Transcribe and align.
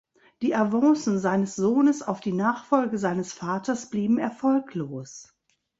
Die 0.41 0.55
Avancen 0.55 1.19
seines 1.19 1.55
Sohnes 1.55 2.01
auf 2.01 2.21
die 2.21 2.33
Nachfolge 2.33 2.97
seines 2.97 3.33
Vaters 3.33 3.91
blieben 3.91 4.17
erfolglos. 4.17 5.35